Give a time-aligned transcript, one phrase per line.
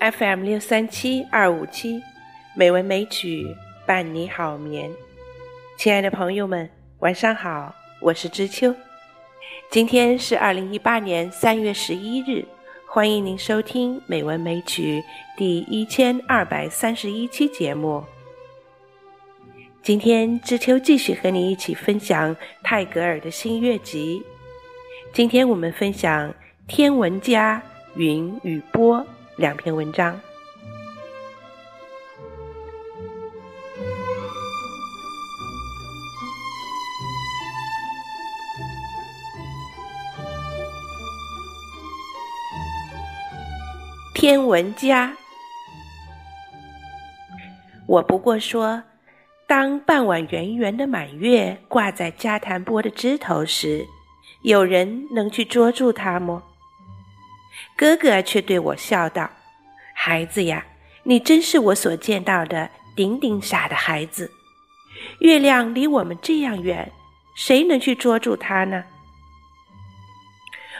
[0.00, 2.02] FM 六三七二五七，
[2.54, 3.54] 美文美曲
[3.86, 4.90] 伴你好眠。
[5.76, 6.70] 亲爱的朋友们，
[7.00, 8.74] 晚上好，我是知秋。
[9.70, 12.46] 今天是二零一八年三月十一日，
[12.86, 15.00] 欢迎您收听《美文美曲》
[15.36, 18.02] 第一千二百三十一期节目。
[19.82, 24.22] 今天知秋继续和你一起分享泰戈尔的新月集。
[25.12, 26.30] 今天我们分享
[26.66, 27.62] 《天文家
[27.96, 28.96] 云与波》。
[29.40, 30.20] 两篇文章。
[44.12, 45.16] 天文家，
[47.86, 48.82] 我不过说，
[49.46, 53.86] 当傍晚圆圆的满月挂在加檀波的枝头时，
[54.42, 56.42] 有人能去捉住它吗？
[57.76, 59.30] 哥哥却对我笑道
[59.94, 60.64] ：“孩子呀，
[61.02, 64.30] 你真是我所见到的顶顶傻的孩子。
[65.20, 66.92] 月亮离我们这样远，
[67.34, 68.84] 谁能去捉住它呢？”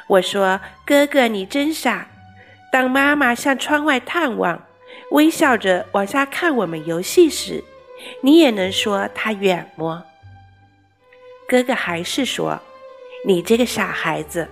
[0.09, 2.09] 我说：“哥哥，你真傻。
[2.73, 4.63] 当妈妈向窗外探望，
[5.11, 7.65] 微笑着往下看我们游戏时，
[8.23, 10.05] 你也能说它远么？”
[11.49, 12.61] 哥哥还是说
[13.27, 14.49] ：“你这个傻孩子。”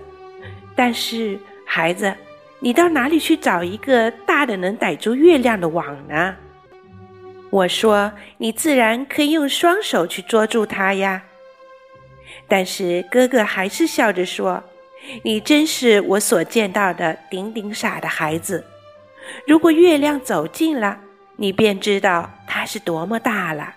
[0.75, 1.39] 但是。
[1.71, 2.11] 孩子，
[2.57, 6.35] 你到哪里去找一个大的能逮住月亮的网呢？
[7.51, 11.21] 我说，你自然可以用双手去捉住它呀。
[12.47, 14.63] 但是哥哥还是笑着说
[15.21, 18.65] ：“你真是我所见到的顶顶傻的孩子。
[19.45, 20.99] 如果月亮走近了，
[21.35, 23.75] 你便知道它是多么大了。”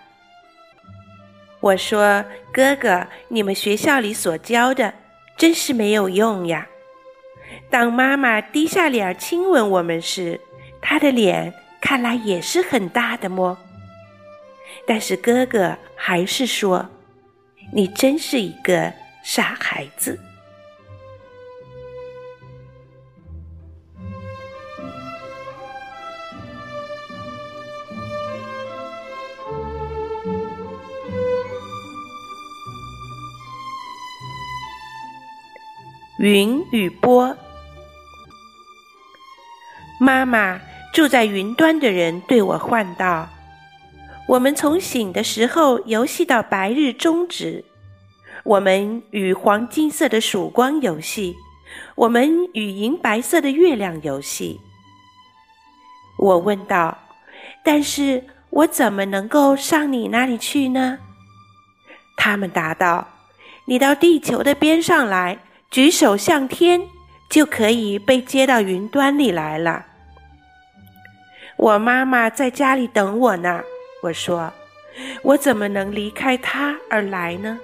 [1.60, 4.94] 我说：“哥哥，你们学校里所教的
[5.36, 6.66] 真是没有用呀。”
[7.70, 10.40] 当妈妈低下脸亲吻我们时，
[10.80, 13.58] 她的脸看来也是很大的么？
[14.86, 16.88] 但是哥哥还是说
[17.72, 18.92] ：“你真是一个
[19.22, 20.18] 傻孩子。”
[36.18, 37.36] 云与波。
[40.12, 40.60] 妈妈
[40.92, 43.30] 住在云端的人对我唤道
[44.28, 47.64] ：“我们从醒的时候游戏到白日终止，
[48.44, 51.34] 我们与黄金色的曙光游戏，
[51.94, 54.60] 我们与银白色的月亮游戏。”
[56.20, 56.98] 我问道
[57.64, 60.98] ：“但是我怎么能够上你那里去呢？”
[62.18, 63.08] 他们答道
[63.64, 65.38] ：“你到地球的边上来。”
[65.72, 66.82] 举手向天，
[67.30, 69.86] 就可以被接到云端里来了。
[71.62, 73.62] 我妈妈在家里等我呢。
[74.02, 74.52] 我说
[75.22, 77.56] ：“我怎么能离开她而来呢？”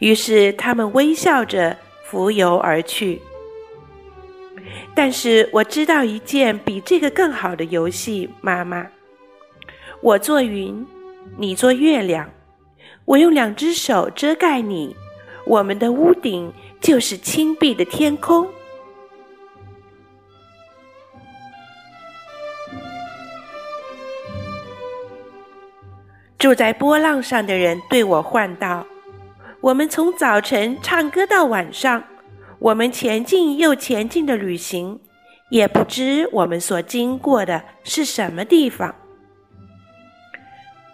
[0.00, 3.20] 于是他们微笑着浮游而去。
[4.94, 8.86] 但是我知道一件比这个更好的游戏，妈妈。
[10.00, 10.86] 我做云，
[11.36, 12.30] 你做月亮，
[13.04, 14.96] 我用两只手遮盖你。
[15.44, 16.50] 我们的屋顶
[16.80, 18.48] 就是青碧的天空。
[26.46, 28.86] 住在波浪上的人对我唤道
[29.60, 32.04] ：“我们从早晨唱歌到晚上，
[32.60, 35.00] 我们前进又前进的旅行，
[35.50, 38.94] 也不知我们所经过的是什么地方。”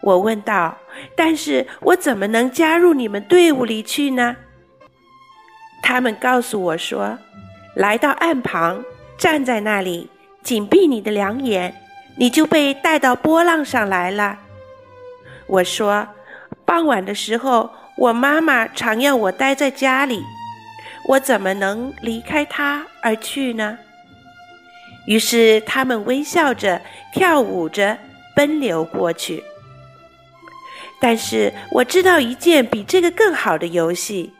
[0.01, 0.75] 我问道
[1.15, 4.35] ：“但是我怎么能加入你们队伍里去呢？”
[5.85, 7.19] 他们告诉我说
[7.77, 8.83] ：“来到岸旁，
[9.19, 10.09] 站在那里，
[10.43, 11.75] 紧闭你的两眼，
[12.17, 14.39] 你就被带到波浪上来了。”
[15.53, 16.09] 我说
[16.65, 20.25] ：“傍晚的时候，我妈妈常要我待在家里，
[21.09, 23.77] 我怎么能离开她而去呢？”
[25.07, 26.81] 于是他们微笑着，
[27.13, 27.99] 跳舞着，
[28.35, 29.45] 奔流过去。
[30.99, 34.33] 但是我知道一件比这个更好的游戏。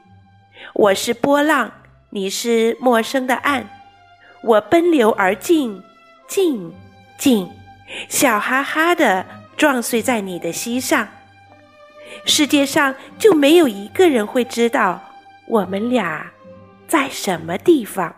[0.73, 1.71] 我是波浪，
[2.09, 3.69] 你是陌生的岸，
[4.43, 5.83] 我奔流而进，
[6.27, 6.73] 进，
[7.19, 7.51] 进，
[8.09, 9.27] 笑哈哈的
[9.63, 11.07] 撞碎在你的膝上。
[12.25, 15.01] 世界上就没有一个人会知道
[15.47, 16.33] 我们俩
[16.89, 18.13] 在什么地方。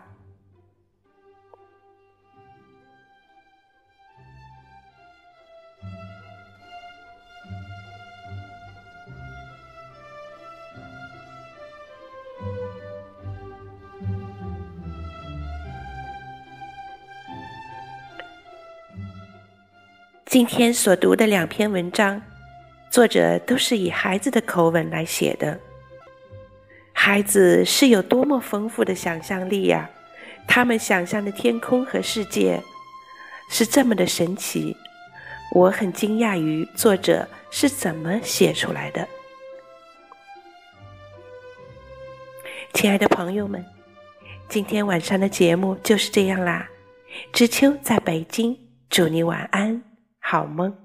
[20.35, 22.21] 今天所读的两篇文章，
[22.89, 25.57] 作者都是以孩子的口吻来写的。
[26.91, 29.89] 孩子是有多么丰富的想象力呀！
[30.45, 32.61] 他们想象的天空和世界
[33.49, 34.75] 是这么的神奇，
[35.53, 39.07] 我很惊讶于作者是怎么写出来的。
[42.73, 43.65] 亲爱的朋友们，
[44.49, 46.67] 今天晚上的节目就是这样啦。
[47.31, 48.59] 知秋在北京，
[48.89, 49.94] 祝你晚安。
[50.27, 50.84] 好梦。